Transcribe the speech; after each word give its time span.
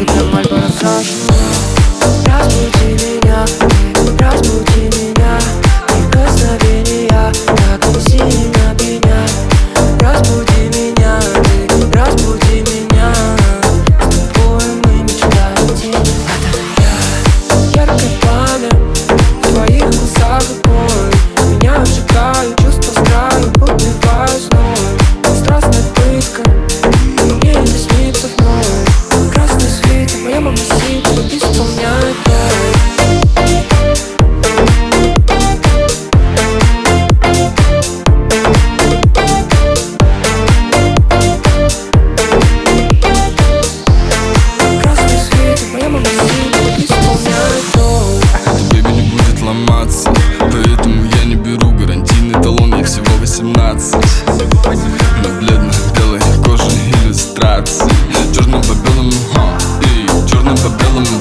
просто 0.00 0.12
есть 0.12 0.12
Это 0.12 0.14
давай 0.14 0.44
бросаешь 0.44 1.14
Разбуди 2.26 2.94
меня, 3.04 3.44
разбуди 3.44 4.29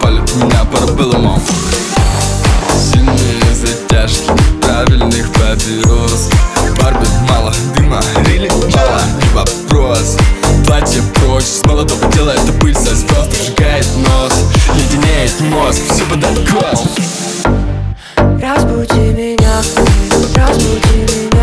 Палят 0.00 0.34
меня 0.36 0.64
парабеллумом. 0.64 1.40
Сильные 2.76 3.54
затяжки 3.54 4.30
правильных 4.60 5.32
папирос. 5.32 6.30
Барби 6.80 7.06
мало 7.28 7.52
дыма, 7.76 8.00
рили 8.26 8.48
мало 8.48 9.00
Не 9.20 9.28
вопрос. 9.34 10.16
Платье 10.66 11.02
прочь, 11.14 11.44
с 11.44 11.64
молодого 11.64 12.10
тела 12.12 12.30
это 12.30 12.52
пыль 12.54 12.74
со 12.74 12.94
звезд 12.94 13.28
Обжигает 13.28 13.86
нос, 13.96 14.32
леденеет 14.74 15.38
мозг 15.40 15.80
Все 15.90 16.04
под 16.04 16.24
откос 16.24 16.84
Разбуди 18.16 19.12
меня, 19.12 19.62
разбуди 20.34 21.06
меня 21.12 21.33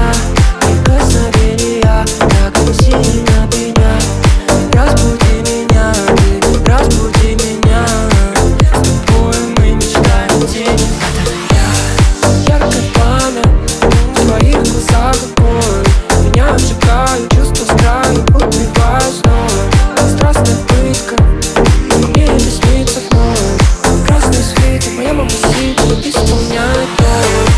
исполнять 26.03 27.50